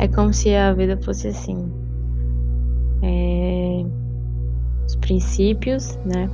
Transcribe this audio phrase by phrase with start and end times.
[0.00, 1.70] É como se a vida fosse assim.
[3.02, 3.84] É,
[4.86, 6.26] os princípios, né?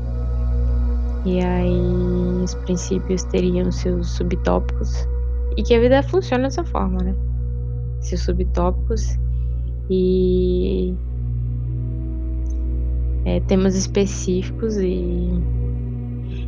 [1.24, 5.08] E aí os princípios teriam seus subtópicos.
[5.56, 7.12] E que a vida funciona dessa forma, né?
[8.00, 9.18] Seus subtópicos
[9.90, 10.94] e
[13.24, 15.42] é, temas específicos e,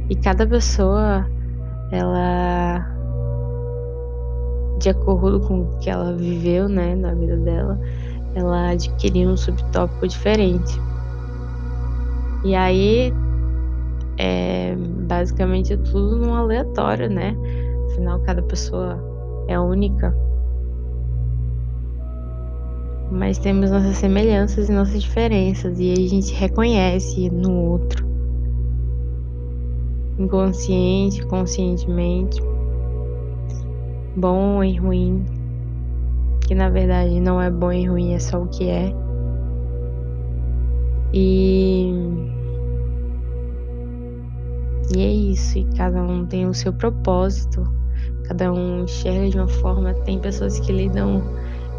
[0.09, 1.29] e cada pessoa
[1.91, 2.98] ela
[4.79, 7.79] de acordo com o que ela viveu né, na vida dela,
[8.35, 10.81] ela adquiriu um subtópico diferente.
[12.45, 13.13] E aí
[14.19, 17.37] é basicamente tudo num aleatório, né?
[17.91, 18.99] Afinal, cada pessoa
[19.49, 20.15] é única.
[23.11, 28.07] Mas temos nossas semelhanças e nossas diferenças, e a gente reconhece no outro.
[30.19, 32.41] Inconsciente, conscientemente.
[34.19, 35.25] Bom e ruim.
[36.41, 38.93] Que na verdade não é bom e ruim, é só o que é.
[41.13, 41.93] E
[44.97, 47.63] e é isso, e cada um tem o seu propósito,
[48.25, 49.95] cada um enxerga de uma forma.
[50.05, 51.23] Tem pessoas que lidam,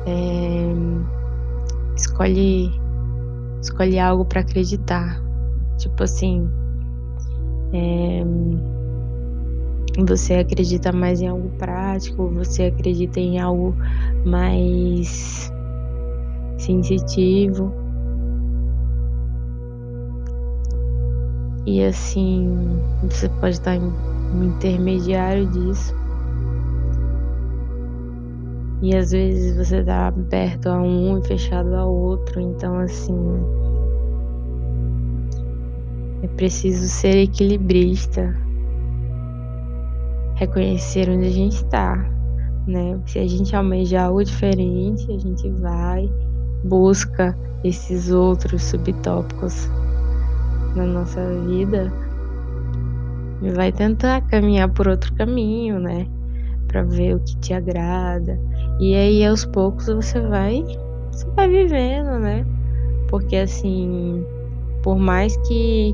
[0.05, 0.71] é,
[1.97, 2.71] escolhe,
[3.61, 5.21] escolhe algo para acreditar,
[5.77, 6.47] tipo assim,
[7.73, 8.23] é,
[10.05, 13.75] você acredita mais em algo prático, você acredita em algo
[14.25, 15.51] mais
[16.57, 17.73] sensitivo.
[21.65, 25.95] E assim, você pode estar no intermediário disso.
[28.81, 32.39] E às vezes você está aberto a um e fechado a outro.
[32.39, 33.15] Então, assim,
[36.23, 38.35] é preciso ser equilibrista,
[40.39, 41.97] reconhecer onde a gente está,
[42.65, 42.97] né?
[43.05, 46.09] Se a gente almeja algo diferente, a gente vai,
[46.63, 49.69] busca esses outros subtópicos
[50.77, 51.91] na nossa vida
[53.41, 56.07] e vai tentar caminhar por outro caminho, né?
[56.69, 58.39] Para ver o que te agrada.
[58.79, 60.63] E aí aos poucos você vai
[61.11, 62.45] você vai vivendo, né?
[63.09, 64.23] Porque assim,
[64.81, 65.93] por mais que,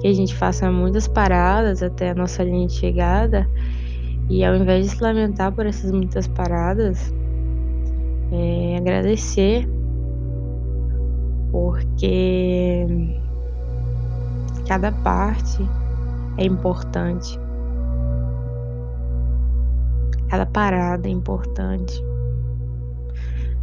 [0.00, 3.48] que a gente faça muitas paradas até a nossa linha de chegada,
[4.28, 7.12] e ao invés de se lamentar por essas muitas paradas,
[8.32, 9.68] é, agradecer,
[11.50, 12.86] porque
[14.66, 15.62] Cada parte
[16.38, 17.38] é importante.
[20.28, 22.02] Cada parada é importante.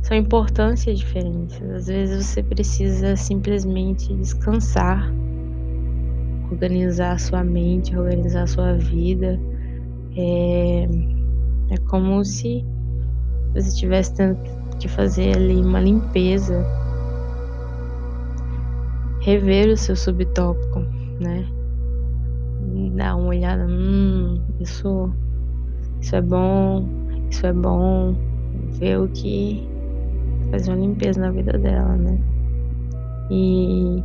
[0.03, 1.59] São importâncias diferentes.
[1.71, 5.11] Às vezes você precisa simplesmente descansar,
[6.51, 9.39] organizar sua mente, organizar sua vida.
[10.17, 10.87] É,
[11.69, 12.65] é como se
[13.53, 14.13] você tivesse
[14.79, 16.65] que fazer ali uma limpeza
[19.21, 20.79] rever o seu subtópico,
[21.19, 21.45] né?
[22.95, 25.11] Dar uma olhada, hum, isso,
[26.01, 26.87] isso é bom,
[27.29, 28.15] isso é bom,
[28.79, 29.67] ver o que
[30.49, 32.19] fazer uma limpeza na vida dela, né?
[33.29, 34.03] E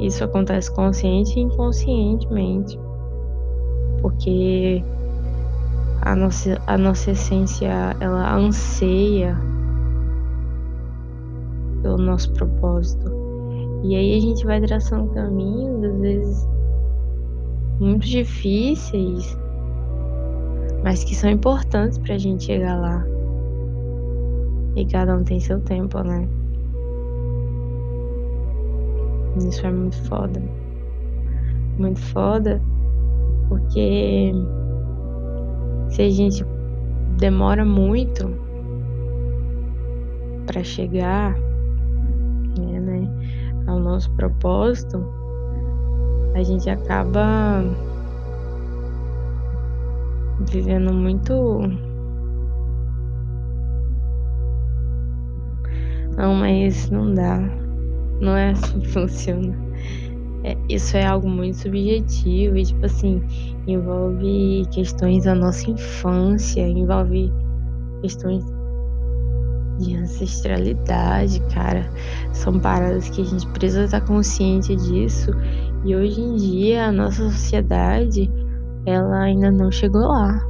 [0.00, 2.78] isso acontece consciente e inconscientemente,
[4.00, 4.82] porque
[6.02, 7.68] a nossa, a nossa essência
[8.00, 9.36] ela anseia
[11.82, 13.10] pelo nosso propósito
[13.82, 16.48] e aí a gente vai traçando caminhos, às vezes
[17.80, 19.36] muito difíceis,
[20.84, 23.04] mas que são importantes pra gente chegar lá.
[24.76, 26.28] E cada um tem seu tempo, né?
[29.38, 30.42] Isso é muito foda.
[31.78, 32.60] Muito foda,
[33.48, 34.32] porque
[35.90, 36.44] se a gente
[37.18, 38.28] demora muito
[40.46, 41.36] para chegar,
[43.70, 45.04] ao nosso propósito,
[46.34, 47.62] a gente acaba
[50.50, 51.60] vivendo muito.
[56.16, 57.38] Não, mas não dá.
[58.20, 59.69] Não é assim que funciona.
[60.42, 63.22] É, isso é algo muito subjetivo e, tipo assim,
[63.66, 67.30] envolve questões da nossa infância, envolve
[68.00, 68.42] questões
[69.78, 71.90] de ancestralidade, cara.
[72.32, 75.30] São paradas que a gente precisa estar consciente disso.
[75.84, 78.30] E hoje em dia a nossa sociedade
[78.86, 80.46] ela ainda não chegou lá.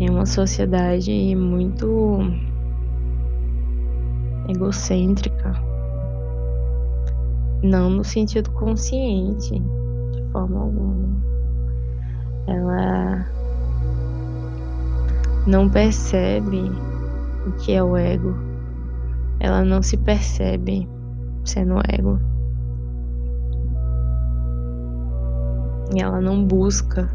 [0.00, 2.20] É uma sociedade muito
[4.48, 5.52] egocêntrica.
[7.62, 9.60] Não no sentido consciente,
[10.12, 11.10] de forma alguma.
[12.46, 13.26] Ela
[15.46, 16.70] não percebe
[17.46, 18.34] o que é o ego.
[19.38, 20.88] Ela não se percebe
[21.44, 22.18] sendo ego.
[25.94, 27.10] E ela não busca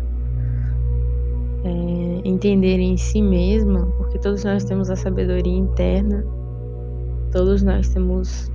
[1.63, 6.25] é, entender em si mesma, porque todos nós temos a sabedoria interna,
[7.31, 8.51] todos nós temos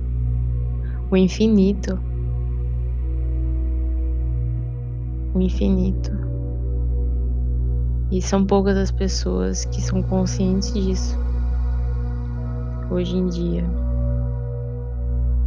[1.11, 1.99] o infinito.
[5.35, 6.11] O infinito.
[8.09, 11.17] E são poucas as pessoas que são conscientes disso
[12.89, 13.63] hoje em dia.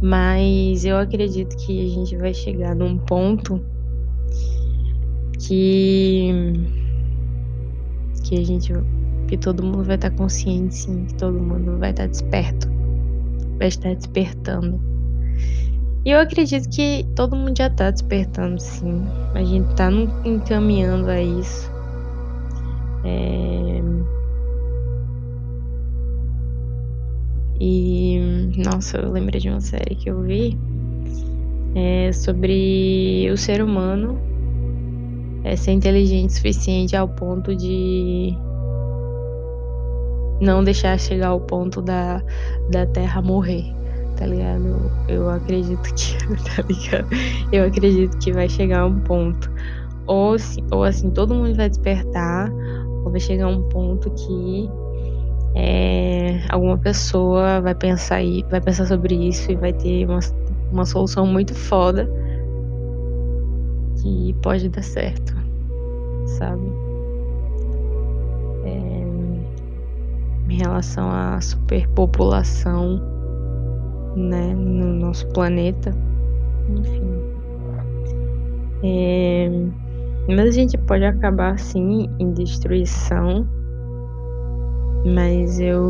[0.01, 3.61] Mas eu acredito que a gente vai chegar num ponto
[5.39, 6.31] que
[8.23, 8.73] que a gente
[9.27, 12.67] que todo mundo vai estar consciente sim, que todo mundo vai estar desperto,
[13.57, 14.94] vai estar despertando.
[16.05, 19.03] E eu acredito que todo mundo já está despertando sim.
[19.33, 19.89] A gente está
[20.23, 21.71] encaminhando a isso.
[23.03, 23.81] É...
[27.59, 28.19] E
[28.63, 30.57] nossa, eu lembrei de uma série que eu vi
[31.75, 34.17] é sobre o ser humano
[35.43, 38.33] é, ser inteligente o suficiente ao ponto de
[40.41, 42.23] não deixar chegar ao ponto da,
[42.71, 43.74] da Terra morrer,
[44.15, 44.91] tá ligado?
[45.07, 47.07] Eu, acredito que, tá ligado?
[47.51, 49.51] Eu acredito que vai chegar um ponto.
[50.07, 50.35] Ou,
[50.71, 52.51] ou assim, todo mundo vai despertar,
[53.03, 54.69] ou vai chegar um ponto que
[55.55, 58.19] é, alguma pessoa vai pensar,
[58.51, 60.19] vai pensar sobre isso e vai ter uma,
[60.71, 62.09] uma solução muito foda
[64.01, 65.33] que pode dar certo,
[66.37, 66.61] sabe?
[68.65, 73.14] É, em relação à superpopulação,
[74.15, 75.91] né, no nosso planeta,
[76.69, 77.15] enfim.
[78.83, 79.49] É,
[80.27, 83.47] mas a gente pode acabar sim em destruição,
[85.05, 85.83] mas eu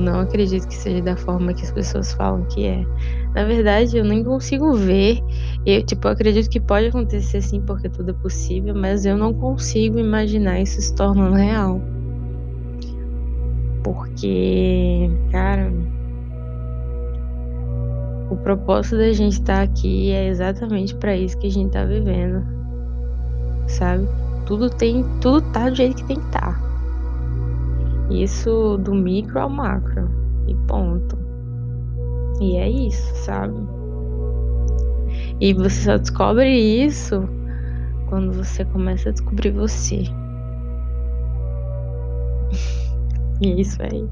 [0.00, 2.84] não acredito que seja da forma que as pessoas falam que é.
[3.34, 5.20] Na verdade, eu nem consigo ver.
[5.66, 9.32] Eu, tipo, eu acredito que pode acontecer sim, porque tudo é possível, mas eu não
[9.32, 11.80] consigo imaginar isso se tornando real.
[13.82, 15.72] Porque, cara,
[18.32, 21.84] o propósito da gente estar tá aqui é exatamente para isso que a gente tá
[21.84, 22.42] vivendo.
[23.66, 24.08] Sabe?
[24.46, 26.58] Tudo tem, tudo tá do jeito que tem que estar.
[26.58, 26.62] Tá.
[28.10, 30.08] Isso do micro ao macro.
[30.46, 31.18] E ponto.
[32.40, 33.54] E é isso, sabe?
[35.38, 37.28] E você só descobre isso
[38.08, 40.04] quando você começa a descobrir você.
[43.42, 44.08] e é isso aí.